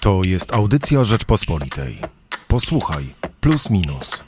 [0.00, 1.98] To jest audycja Rzeczpospolitej.
[2.48, 3.04] Posłuchaj,
[3.40, 4.24] plus minus.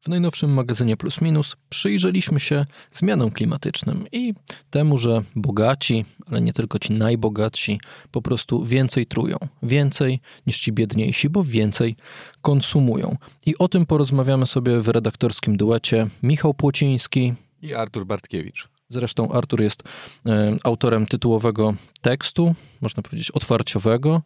[0.00, 4.34] W najnowszym magazynie Plus Minus przyjrzeliśmy się zmianom klimatycznym i
[4.70, 7.80] temu, że bogaci, ale nie tylko ci najbogatsi,
[8.10, 9.36] po prostu więcej trują.
[9.62, 11.96] Więcej niż ci biedniejsi, bo więcej
[12.42, 13.16] konsumują.
[13.46, 18.71] I o tym porozmawiamy sobie w redaktorskim duecie Michał Płociński i Artur Bartkiewicz.
[18.92, 19.82] Zresztą Artur jest
[20.26, 24.22] e, autorem tytułowego tekstu, można powiedzieć otwarciowego,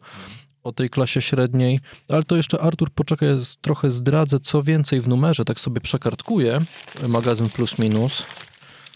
[0.63, 3.29] o tej klasie średniej, ale to jeszcze Artur, poczekaj,
[3.61, 6.61] trochę zdradzę, co więcej w numerze, tak sobie przekartkuję,
[7.07, 8.25] magazyn plus minus.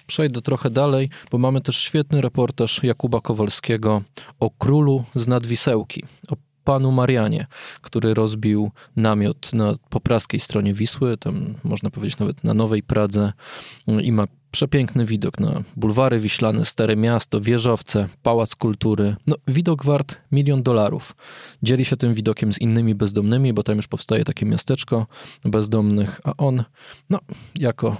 [0.08, 4.02] Przejdę trochę dalej, bo mamy też świetny reportaż Jakuba Kowalskiego
[4.40, 7.48] o królu z nadwisełki, o panu Marianie,
[7.82, 13.34] który rozbił namiot na popraskiej stronie Wisły, tam można powiedzieć nawet na Nowej Pradze
[14.02, 19.16] i ma Przepiękny widok na bulwary wiślane, Stare Miasto, wieżowce, Pałac Kultury.
[19.28, 21.16] No, widok wart milion dolarów.
[21.64, 25.08] Dzieli się tym widokiem z innymi bezdomnymi, bo tam już powstaje takie miasteczko
[25.46, 26.64] bezdomnych, a on,
[27.10, 27.20] no,
[27.56, 27.98] jako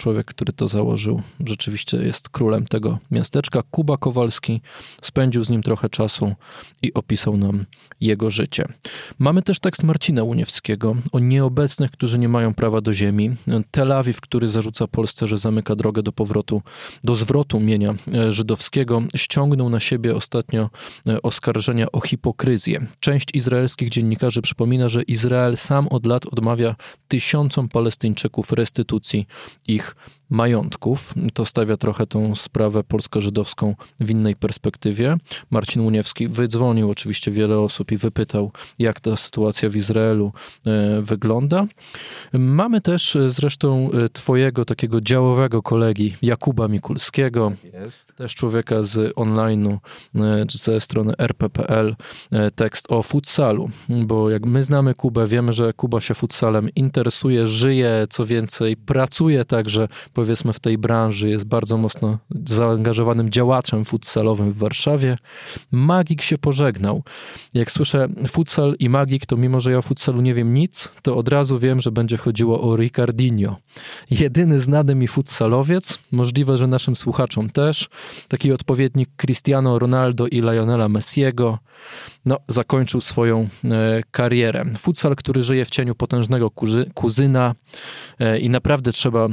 [0.00, 3.62] człowiek, który to założył, rzeczywiście jest królem tego miasteczka.
[3.70, 4.60] Kuba Kowalski
[5.02, 6.34] spędził z nim trochę czasu
[6.82, 7.64] i opisał nam
[8.00, 8.64] jego życie.
[9.18, 13.30] Mamy też tekst Marcina Uniewskiego o nieobecnych, którzy nie mają prawa do ziemi.
[13.70, 16.62] Tel Awiw, który zarzuca Polsce, że zamyka drogę do powrotu,
[17.04, 20.70] do zwrotu mienia e, żydowskiego, ściągnął na siebie ostatnio
[21.06, 22.86] e, oskarżenia o hipokryzję.
[23.00, 26.76] Część izraelskich dziennikarzy przypomina, że Izrael sam od lat odmawia
[27.08, 29.26] tysiącom Palestyńczyków restytucji
[29.68, 29.89] ich
[30.30, 31.14] majątków.
[31.34, 35.16] To stawia trochę tą sprawę polsko-żydowską w innej perspektywie.
[35.50, 40.32] Marcin Uniewski wydzwonił oczywiście wiele osób i wypytał, jak ta sytuacja w Izraelu
[40.66, 41.66] e, wygląda.
[42.32, 48.16] Mamy też e, zresztą e, twojego takiego działowego kolegi Jakuba Mikulskiego, Jest.
[48.16, 49.78] też człowieka z online'u,
[50.50, 51.96] ze strony rppl,
[52.54, 58.06] tekst o futsalu, bo jak my znamy Kubę, wiemy, że Kuba się futsalem interesuje, żyje,
[58.10, 64.52] co więcej, pracuje także że powiedzmy w tej branży jest bardzo mocno zaangażowanym działaczem futsalowym
[64.52, 65.18] w Warszawie.
[65.72, 67.02] Magik się pożegnał.
[67.54, 71.16] Jak słyszę futsal i magik, to mimo, że ja o futsalu nie wiem nic, to
[71.16, 73.56] od razu wiem, że będzie chodziło o Ricardinho.
[74.10, 77.88] Jedyny znany mi futsalowiec, możliwe, że naszym słuchaczom też,
[78.28, 81.58] taki odpowiednik Cristiano Ronaldo i Lionela Messiego,
[82.24, 84.64] no, zakończył swoją e, karierę.
[84.78, 86.50] Futsal, który żyje w cieniu potężnego
[86.94, 87.54] kuzyna
[88.18, 89.28] e, i naprawdę trzeba e,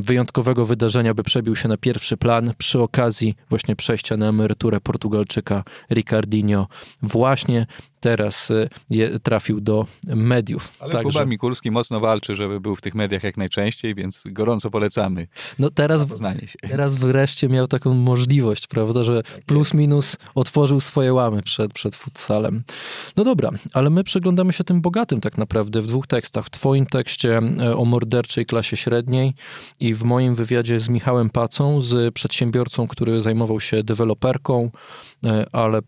[0.00, 5.64] wyjątkowego wydarzenia, by przebił się na pierwszy plan przy okazji właśnie przejścia na emeryturę Portugalczyka
[5.90, 6.66] Ricardinho.
[7.02, 7.66] Właśnie
[8.00, 10.72] teraz y, je, trafił do mediów.
[10.80, 11.12] Ale Także...
[11.12, 15.26] Kuba Mikulski mocno walczy, żeby był w tych mediach jak najczęściej, więc gorąco polecamy.
[15.58, 16.06] No teraz,
[16.60, 21.96] teraz wreszcie miał taką możliwość, prawda, że tak plus minus otworzył swoje łamy przed, przed
[21.96, 22.62] futsalem.
[23.16, 26.46] No dobra, ale my przyglądamy się tym bogatym tak naprawdę w dwóch tekstach.
[26.46, 29.34] W twoim tekście e, o morderczej klasie średniej
[29.80, 34.70] i w moim wywiadzie z Michałem Pacą, z przedsiębiorcą, który zajmował się deweloperką,
[35.24, 35.80] e, ale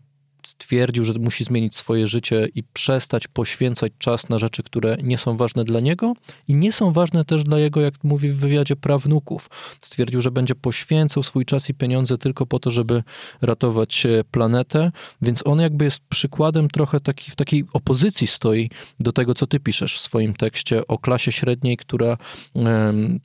[0.45, 5.37] stwierdził, że musi zmienić swoje życie i przestać poświęcać czas na rzeczy, które nie są
[5.37, 6.13] ważne dla niego
[6.47, 9.49] i nie są ważne też dla jego, jak mówi w wywiadzie, prawnuków.
[9.81, 13.03] Stwierdził, że będzie poświęcał swój czas i pieniądze tylko po to, żeby
[13.41, 19.11] ratować e, planetę, więc on jakby jest przykładem trochę taki, w takiej opozycji stoi do
[19.11, 22.17] tego, co ty piszesz w swoim tekście o klasie średniej, która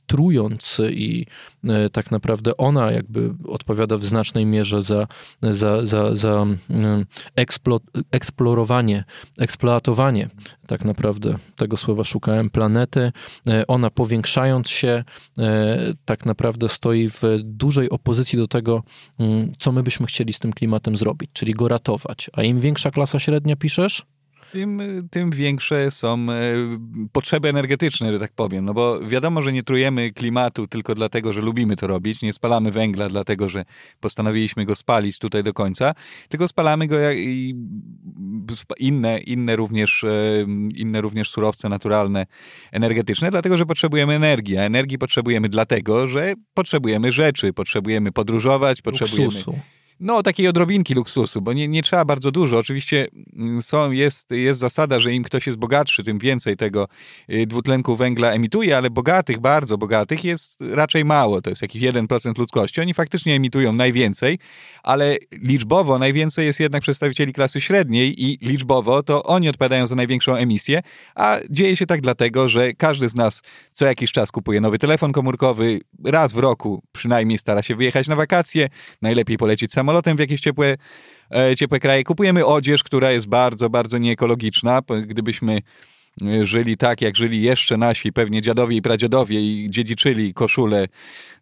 [0.07, 1.25] trując i
[1.63, 5.07] e, tak naprawdę ona jakby odpowiada w znacznej mierze za,
[5.41, 6.45] za, za, za
[7.35, 7.79] eksplo,
[8.11, 9.03] eksplorowanie,
[9.39, 10.29] eksploatowanie
[10.67, 13.11] tak naprawdę tego słowa szukałem, planety.
[13.47, 15.03] E, ona powiększając się
[15.39, 18.83] e, tak naprawdę stoi w dużej opozycji do tego,
[19.19, 22.29] mm, co my byśmy chcieli z tym klimatem zrobić, czyli go ratować.
[22.33, 24.05] A im większa klasa średnia piszesz,
[24.51, 26.35] tym, tym większe są e,
[27.11, 28.65] potrzeby energetyczne, że tak powiem.
[28.65, 32.71] No bo wiadomo, że nie trujemy klimatu tylko dlatego, że lubimy to robić, nie spalamy
[32.71, 33.65] węgla dlatego, że
[33.99, 35.93] postanowiliśmy go spalić tutaj do końca,
[36.29, 37.55] tylko spalamy go jak i
[38.79, 40.09] inne, inne, również, e,
[40.75, 42.25] inne również surowce naturalne,
[42.71, 49.25] energetyczne, dlatego, że potrzebujemy energii, a energii potrzebujemy dlatego, że potrzebujemy rzeczy, potrzebujemy podróżować, potrzebujemy...
[49.25, 52.57] Luksusu no, takiej odrobinki luksusu, bo nie, nie trzeba bardzo dużo.
[52.57, 56.87] Oczywiście mm, są, jest, jest zasada, że im ktoś jest bogatszy, tym więcej tego
[57.29, 61.41] y, dwutlenku węgla emituje, ale bogatych, bardzo bogatych jest raczej mało.
[61.41, 62.81] To jest jakiś 1% ludzkości.
[62.81, 64.39] Oni faktycznie emitują najwięcej,
[64.83, 70.35] ale liczbowo najwięcej jest jednak przedstawicieli klasy średniej i liczbowo to oni odpowiadają za największą
[70.35, 70.81] emisję,
[71.15, 73.41] a dzieje się tak dlatego, że każdy z nas
[73.71, 78.15] co jakiś czas kupuje nowy telefon komórkowy, raz w roku przynajmniej stara się wyjechać na
[78.15, 78.69] wakacje,
[79.01, 80.77] najlepiej polecieć samolotem w jakieś ciepłe,
[81.35, 82.03] e, ciepłe kraje.
[82.03, 84.81] Kupujemy odzież, która jest bardzo, bardzo nieekologiczna.
[85.07, 85.59] Gdybyśmy
[86.43, 90.87] żyli tak, jak żyli jeszcze nasi pewnie dziadowie i pradziadowie i dziedziczyli koszulę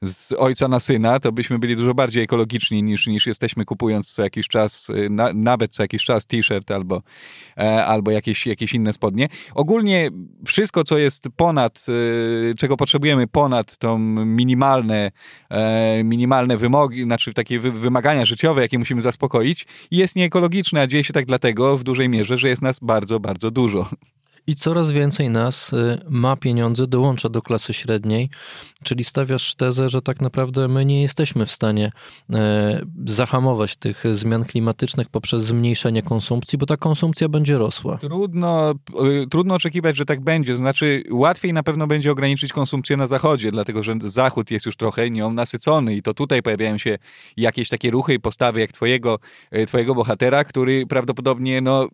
[0.02, 4.24] z ojca na syna, to byśmy byli dużo bardziej ekologiczni niż, niż jesteśmy kupując co
[4.24, 7.02] jakiś czas, y, na, nawet co jakiś czas t-shirt albo,
[7.58, 9.28] e, albo jakieś, jakieś inne spodnie.
[9.56, 10.10] Ogólnie
[10.46, 11.86] wszystko, co jest ponad,
[12.52, 15.12] e, czego potrzebujemy ponad tą minimalne,
[15.50, 21.04] e, minimalne wymogi, znaczy takie wy, wymagania życiowe, jakie musimy zaspokoić, jest nieekologiczne, a dzieje
[21.04, 23.90] się tak dlatego w dużej mierze, że jest nas bardzo, bardzo dużo.
[24.50, 28.30] I coraz więcej nas y, ma pieniądze, dołącza do klasy średniej,
[28.84, 31.92] czyli stawiasz tezę, że tak naprawdę my nie jesteśmy w stanie
[32.34, 37.98] e, zahamować tych zmian klimatycznych poprzez zmniejszenie konsumpcji, bo ta konsumpcja będzie rosła.
[37.98, 38.72] Trudno,
[39.24, 40.58] y, trudno oczekiwać, że tak będzie.
[40.58, 45.10] Znaczy, łatwiej na pewno będzie ograniczyć konsumpcję na zachodzie, dlatego że zachód jest już trochę
[45.10, 46.98] nią nasycony i to tutaj pojawiają się
[47.38, 49.20] jakieś takie ruchy i postawy jak twojego,
[49.52, 51.88] e, twojego bohatera, który prawdopodobnie no,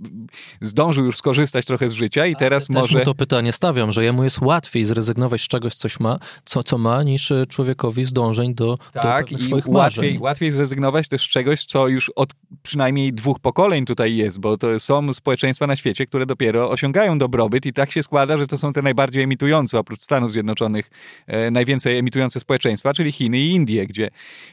[0.62, 3.00] zdążył już skorzystać trochę z życia i teraz Też może...
[3.00, 6.78] mu to pytanie stawiam, że jemu jest łatwiej zrezygnować z czegoś, coś ma, co, co
[6.78, 10.22] ma, niż e, człowiekowi z dążeń do, tak, do i swoich łatwiej, marzeń.
[10.22, 12.30] łatwiej zrezygnować też z czegoś, co już od
[12.64, 17.66] przynajmniej dwóch pokoleń tutaj jest, bo to są społeczeństwa na świecie, które dopiero osiągają dobrobyt
[17.66, 20.90] i tak się składa, że to są te najbardziej emitujące, oprócz Stanów Zjednoczonych,
[21.28, 24.10] e, najwięcej emitujące społeczeństwa, czyli Chiny i Indie, gdzie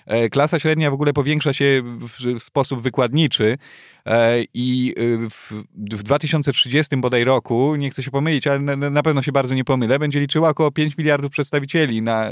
[0.07, 3.59] e, klasa średnia w ogóle powiększa się w, w sposób wykładniczy.
[4.07, 5.53] E, I y, w,
[5.97, 9.65] w 2030 bodaj roku, nie chcę się pomylić, ale na, na pewno się bardzo nie
[9.65, 12.31] pomylę, będzie liczyła około 5 miliardów przedstawicieli na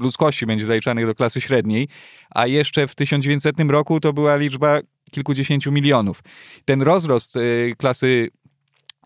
[0.00, 1.88] ludzkości będzie zaliczanych do klasy średniej,
[2.30, 4.80] a jeszcze w 1900 roku to była liczba
[5.10, 6.22] kilkudziesięciu milionów.
[6.64, 8.28] Ten rozrost y, klasy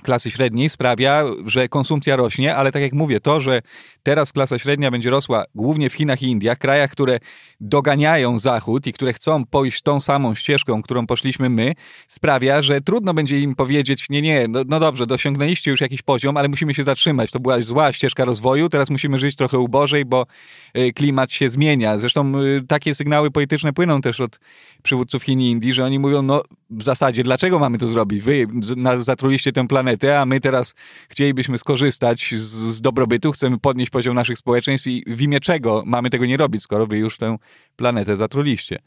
[0.05, 3.63] klasy średniej sprawia, że konsumpcja rośnie, ale tak jak mówię, to, że
[4.03, 7.19] teraz klasa średnia będzie rosła głównie w Chinach i Indiach, krajach, które
[7.61, 11.73] doganiają Zachód i które chcą pójść tą samą ścieżką, którą poszliśmy my,
[12.09, 16.37] sprawia, że trudno będzie im powiedzieć, nie, nie, no, no dobrze, dosiągnęliście już jakiś poziom,
[16.37, 17.31] ale musimy się zatrzymać.
[17.31, 20.27] To była zła ścieżka rozwoju, teraz musimy żyć trochę ubożej, bo
[20.79, 21.99] y, klimat się zmienia.
[21.99, 24.41] Zresztą y, takie sygnały polityczne płyną też od
[24.83, 28.23] przywódców Chin i Indii, że oni mówią, no w zasadzie, dlaczego mamy to zrobić?
[28.23, 28.47] Wy
[28.97, 30.75] zatruliście tę planetę, a my teraz
[31.09, 32.43] chcielibyśmy skorzystać z,
[32.75, 36.63] z dobrobytu, chcemy podnieść poziom naszych społeczeństw i w imię czego mamy tego nie robić,
[36.63, 37.37] skoro wy już tę
[37.77, 38.79] planetę zatruliście.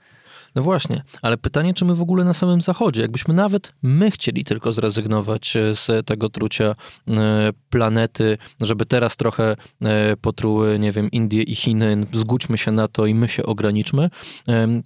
[0.58, 4.44] No właśnie, ale pytanie, czy my w ogóle na samym zachodzie, jakbyśmy nawet my chcieli
[4.44, 6.76] tylko zrezygnować e, z tego trucia
[7.08, 12.88] e, planety, żeby teraz trochę e, potruły, nie wiem, Indie i Chiny, zgódźmy się na
[12.88, 14.10] to i my się ograniczmy.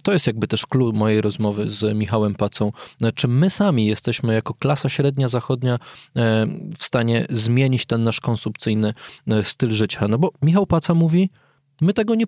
[0.04, 2.72] To jest jakby też klucz mojej rozmowy z Michałem Pacą.
[3.14, 5.78] Czy my sami jesteśmy jako klasa średnia zachodnia
[6.78, 8.94] w stanie zmienić ten nasz konsumpcyjny
[9.42, 10.08] styl życia?
[10.08, 11.30] No bo Michał Paca mówi,
[11.82, 12.24] My tego nie,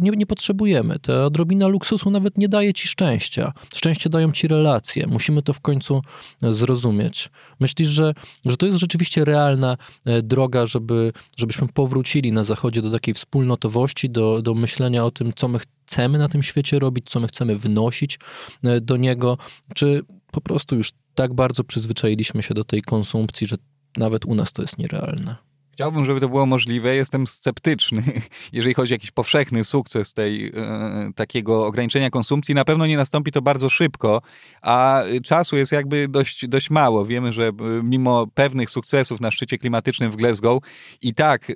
[0.00, 0.98] nie, nie, potrzebujemy.
[0.98, 3.52] Ta odrobina luksusu nawet nie daje ci szczęścia.
[3.74, 5.06] Szczęście dają ci relacje.
[5.06, 6.02] Musimy to w końcu
[6.42, 7.30] e, zrozumieć.
[7.60, 8.14] Myślisz, że,
[8.44, 14.10] że to jest rzeczywiście realna e, droga, żeby, żebyśmy powrócili na Zachodzie do takiej wspólnotowości,
[14.10, 17.56] do, do myślenia o tym, co my chcemy na tym świecie robić, co my chcemy
[17.56, 18.18] wnosić
[18.62, 19.38] e, do niego,
[19.74, 23.56] czy po prostu już tak bardzo przyzwyczailiśmy się do tej konsumpcji, że
[23.96, 25.47] nawet u nas to jest nierealne?
[25.78, 26.96] Chciałbym, żeby to było możliwe.
[26.96, 28.02] Jestem sceptyczny,
[28.52, 32.54] jeżeli chodzi o jakiś powszechny sukces tej, e, takiego ograniczenia konsumpcji.
[32.54, 34.22] Na pewno nie nastąpi to bardzo szybko,
[34.62, 37.06] a czasu jest jakby dość, dość mało.
[37.06, 40.62] Wiemy, że e, mimo pewnych sukcesów na szczycie klimatycznym w Glasgow
[41.02, 41.52] i tak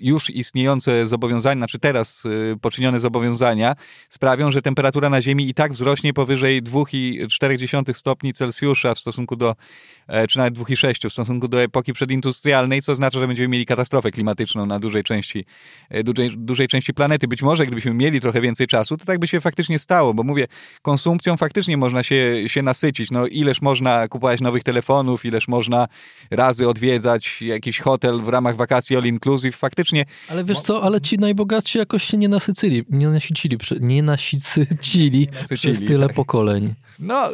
[0.00, 3.74] już istniejące zobowiązania, znaczy teraz y, poczynione zobowiązania
[4.08, 9.54] sprawią, że temperatura na Ziemi i tak wzrośnie powyżej 2,4 stopni Celsjusza w stosunku do,
[10.06, 14.10] e, czy nawet 2,6 w stosunku do epoki przedindustrialnej, co oznacza, że będziemy mieli katastrofę
[14.10, 15.44] klimatyczną na dużej części,
[15.90, 17.28] e, dużej, dużej części planety.
[17.28, 20.46] Być może gdybyśmy mieli trochę więcej czasu, to tak by się faktycznie stało, bo mówię,
[20.82, 23.10] konsumpcją faktycznie można się, się nasycić.
[23.10, 25.88] No ileż można kupować nowych telefonów, ileż można
[26.30, 30.04] razy odwiedzać jakiś hotel w ramach wakacji all inclusive, faktycznie faktycznie...
[30.28, 35.56] Ale wiesz co, ale ci najbogatsi jakoś się nie nasycili, nie nasycili, nie nasycili, nie
[35.56, 36.74] przez tyle pokoleń.
[36.98, 37.28] No...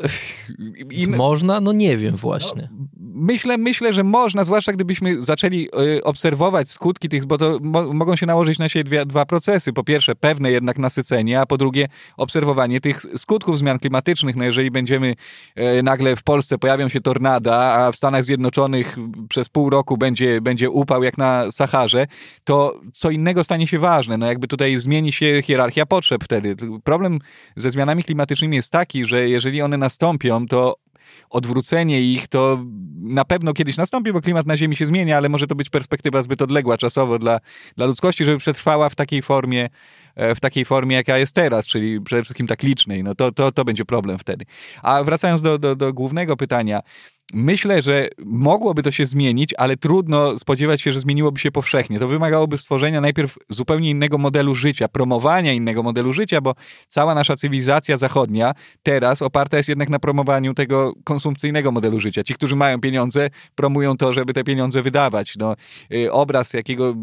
[1.09, 1.61] Można?
[1.61, 2.69] No nie wiem właśnie.
[2.73, 7.92] No, myślę, myślę, że można, zwłaszcza gdybyśmy zaczęli y, obserwować skutki tych, bo to mo
[7.92, 9.73] mogą się nałożyć na siebie dwie, dwa procesy.
[9.73, 14.37] Po pierwsze, pewne jednak nasycenie, a po drugie, obserwowanie tych skutków zmian klimatycznych.
[14.37, 15.14] No jeżeli będziemy
[15.78, 18.97] y, nagle w Polsce pojawią się tornada, a w Stanach Zjednoczonych
[19.28, 22.07] przez pół roku będzie, będzie upał jak na Saharze,
[22.45, 24.16] to co innego stanie się ważne.
[24.16, 26.57] No jakby tutaj zmieni się hierarchia potrzeb wtedy.
[26.85, 27.19] Problem
[27.57, 30.76] ze zmianami klimatycznymi jest taki, że jeżeli one nastąpią, to
[31.30, 32.64] odwrócenie ich to
[33.02, 36.23] na pewno kiedyś nastąpi, bo klimat na Ziemi się zmienia, ale może to być perspektywa
[36.23, 37.40] zbyt odległa czasowo dla,
[37.76, 39.68] dla ludzkości, żeby przetrwała w takiej formie,
[40.16, 43.02] w takiej formie, jaka jest teraz, czyli przede wszystkim tak licznej.
[43.02, 44.45] No to, to, to będzie problem wtedy.
[44.83, 46.83] A wracając do, do, do głównego pytania,
[47.35, 51.99] Myślę, że mogłoby to się zmienić, ale trudno spodziewać się, że zmieniłoby się powszechnie.
[51.99, 56.54] To wymagałoby stworzenia najpierw zupełnie innego modelu życia, promowania innego modelu życia, bo
[56.88, 62.23] cała nasza cywilizacja zachodnia teraz oparta jest jednak na promowaniu tego konsumpcyjnego modelu życia.
[62.23, 65.35] Ci, którzy mają pieniądze, promują to, żeby te pieniądze wydawać.
[65.37, 65.57] No,
[65.95, 66.95] y, obraz jakiego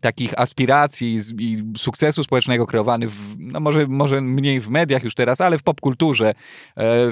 [0.00, 5.40] takich aspiracji i sukcesu społecznego kreowany, w, no może, może mniej w mediach już teraz,
[5.40, 6.34] ale w popkulturze, e,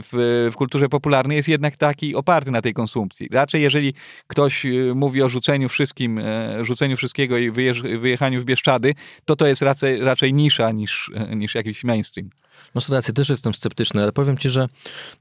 [0.03, 3.29] w, w kulturze popularnej jest jednak taki oparty na tej konsumpcji.
[3.33, 3.95] Raczej jeżeli
[4.27, 7.51] ktoś e, mówi o rzuceniu wszystkim, e, rzuceniu wszystkiego i
[7.99, 8.95] wyjechaniu w Bieszczady,
[9.25, 12.31] to to jest raczej, raczej nisza niż, niż jakiś mainstream.
[12.75, 14.69] Masz rację, też jestem sceptyczny, ale powiem ci, że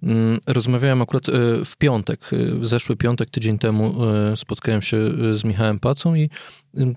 [0.04, 1.32] mm, rozmawiałem akurat y,
[1.66, 3.96] w piątek, y, zeszły piątek, tydzień temu
[4.34, 4.98] y, spotkałem się
[5.32, 6.30] z Michałem Pacą i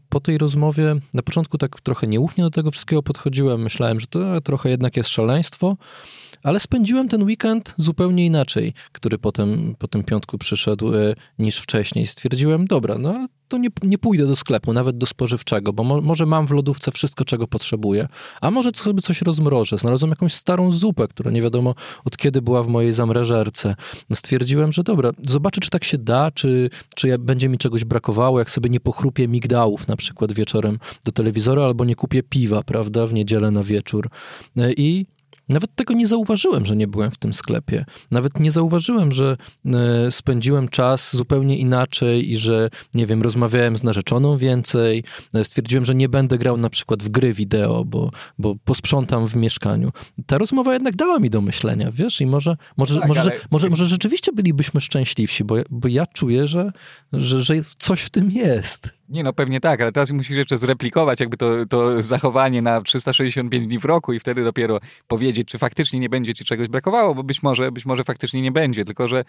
[0.09, 3.63] po tej rozmowie na początku tak trochę nieufnie do tego wszystkiego podchodziłem.
[3.63, 5.77] Myślałem, że to trochę jednak jest szaleństwo,
[6.43, 10.93] ale spędziłem ten weekend zupełnie inaczej, który potem po tym piątku przyszedł
[11.39, 12.07] niż wcześniej.
[12.07, 16.27] Stwierdziłem, dobra, no to nie, nie pójdę do sklepu, nawet do spożywczego, bo mo, może
[16.27, 18.09] mam w lodówce wszystko, czego potrzebuję,
[18.41, 19.79] a może sobie coś rozmrożę.
[19.79, 23.75] Znalazłem jakąś starą zupę, która nie wiadomo od kiedy była w mojej zamrażarce.
[24.13, 28.51] Stwierdziłem, że dobra, zobaczę, czy tak się da, czy, czy będzie mi czegoś brakowało, jak
[28.51, 33.15] sobie nie pochrupię migdałów na przykład wieczorem do telewizora, albo nie kupię piwa, prawda, w
[33.15, 34.11] niedzielę na wieczór.
[34.77, 35.07] I
[35.51, 37.85] nawet tego nie zauważyłem, że nie byłem w tym sklepie.
[38.11, 43.83] Nawet nie zauważyłem, że e, spędziłem czas zupełnie inaczej i że, nie wiem, rozmawiałem z
[43.83, 45.05] narzeczoną więcej.
[45.35, 49.37] E, stwierdziłem, że nie będę grał na przykład w gry wideo, bo, bo posprzątam w
[49.37, 49.93] mieszkaniu.
[50.27, 52.21] Ta rozmowa jednak dała mi do myślenia, wiesz?
[52.21, 53.33] I może, może, tak, może, ale...
[53.51, 56.73] może, może rzeczywiście bylibyśmy szczęśliwsi, bo, bo ja czuję, że,
[57.13, 59.00] że, że coś w tym jest.
[59.11, 63.67] Nie no, pewnie tak, ale teraz musisz jeszcze zreplikować jakby to, to zachowanie na 365
[63.67, 67.23] dni w roku i wtedy dopiero powiedzieć, czy faktycznie nie będzie ci czegoś brakowało, bo
[67.23, 69.25] być może, być może faktycznie nie będzie, tylko że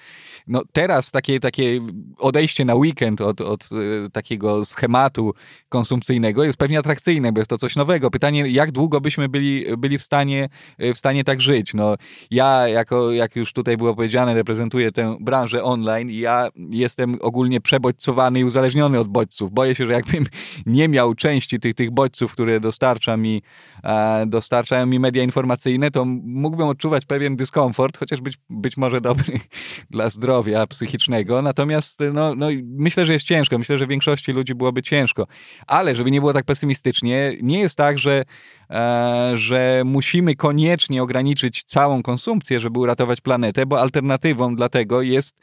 [0.47, 1.79] no teraz takie, takie
[2.17, 5.33] odejście na weekend od, od e, takiego schematu
[5.69, 8.11] konsumpcyjnego jest pewnie atrakcyjne, bo jest to coś nowego.
[8.11, 11.73] Pytanie, jak długo byśmy byli, byli w, stanie, w stanie tak żyć?
[11.73, 11.95] No
[12.31, 17.61] ja, jako, jak już tutaj było powiedziane, reprezentuję tę branżę online i ja jestem ogólnie
[17.61, 19.51] przebodźcowany i uzależniony od bodźców.
[19.72, 20.25] Boję się, że jakbym
[20.66, 23.42] nie miał części tych, tych bodźców, które dostarcza mi,
[23.84, 29.40] e, dostarczają mi media informacyjne, to mógłbym odczuwać pewien dyskomfort, chociaż być, być może dobry
[29.90, 31.42] dla zdrowia psychicznego.
[31.42, 33.58] Natomiast no, no, myślę, że jest ciężko.
[33.58, 35.28] Myślę, że większości ludzi byłoby ciężko.
[35.68, 38.24] Ale żeby nie było tak pesymistycznie, nie jest tak, że,
[38.70, 45.40] e, że musimy koniecznie ograniczyć całą konsumpcję, żeby uratować planetę, bo alternatywą dla tego jest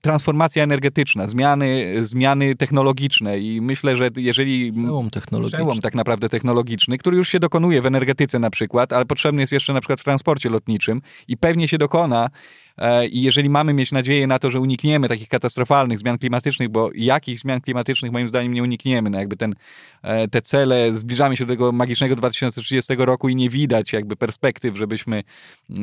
[0.00, 4.72] transformacja energetyczna, zmiany, zmiany technologiczne i myślę, że jeżeli...
[4.72, 5.58] Przełom technologiczny.
[5.58, 9.52] Przełom tak naprawdę technologiczny, który już się dokonuje w energetyce na przykład, ale potrzebny jest
[9.52, 12.30] jeszcze na przykład w transporcie lotniczym i pewnie się dokona
[13.10, 17.38] I jeżeli mamy mieć nadzieję na to, że unikniemy takich katastrofalnych zmian klimatycznych, bo jakich
[17.38, 19.54] zmian klimatycznych moim zdaniem nie unikniemy, no jakby ten,
[20.02, 24.76] e, te cele, zbliżamy się do tego magicznego 2030 roku i nie widać jakby perspektyw,
[24.76, 25.22] żebyśmy,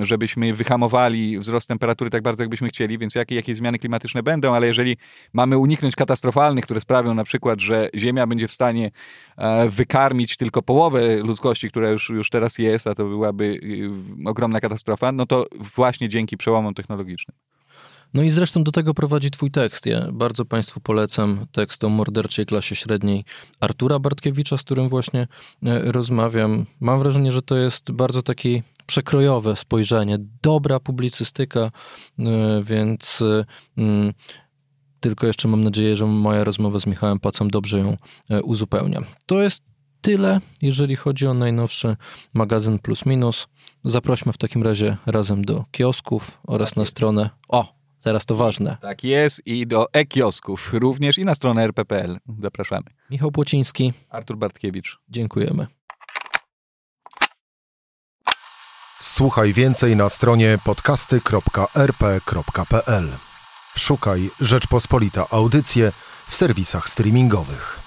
[0.02, 4.68] żebyśmy wyhamowali wzrost temperatury tak bardzo, jakbyśmy chcieli, więc jakie, jakie zmiany klimatyczne będą, ale
[4.68, 4.98] jeżeli
[5.34, 8.92] mamy uniknąć katastrofalnych, które sprawią na przykład, że Ziemia będzie w stanie
[9.38, 13.46] e, wykarmić tylko połowę ludzkości, która już, już teraz jest, a to byłaby
[14.26, 17.38] y, ogromna katastrofa, no to właśnie dzięki przełomom technologicznym technologicznym.
[18.14, 19.86] No i zresztą do tego prowadzi twój tekst.
[19.86, 23.26] Ja bardzo Państwu polecam tekst o morderczej klasie średniej
[23.60, 25.28] Artura Bartkiewicza, z którym właśnie
[25.64, 26.66] e, rozmawiam.
[26.80, 31.72] Mam wrażenie, że to jest bardzo taki przekrojowe spojrzenie, dobra publicystyka, e,
[32.64, 33.46] więc e,
[33.78, 34.14] mm,
[35.00, 37.98] tylko jeszcze mam nadzieję, że moja rozmowa z Michałem Pacą dobrze ją
[38.44, 39.02] uzupełnia.
[39.26, 39.64] To jest
[40.08, 41.98] tyle, jeżeli chodzi o najnowszy
[42.34, 43.48] magazyn Plus Minus.
[43.84, 47.30] Zaprośmy w takim razie razem do kiosków oraz tak na stronę.
[47.48, 47.74] O,
[48.04, 48.78] teraz to ważne.
[48.82, 52.18] Tak jest i do e-kiosków również i na stronę rppl.
[52.42, 52.84] Zapraszamy.
[53.10, 53.94] Michał Płociński.
[54.10, 55.00] Artur Bartkiewicz.
[55.10, 55.68] Dziękujemy.
[59.00, 63.08] Słuchaj więcej na stronie podcasty.rp.pl.
[63.78, 65.92] Szukaj Rzeczpospolita Audycje
[66.28, 67.87] w serwisach streamingowych.